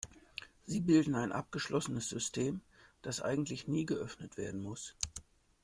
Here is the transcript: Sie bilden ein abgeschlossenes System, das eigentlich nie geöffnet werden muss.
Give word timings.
Sie 0.65 0.79
bilden 0.81 1.13
ein 1.13 1.31
abgeschlossenes 1.31 2.09
System, 2.09 2.61
das 3.03 3.21
eigentlich 3.21 3.67
nie 3.67 3.85
geöffnet 3.85 4.35
werden 4.35 4.59
muss. 4.63 4.95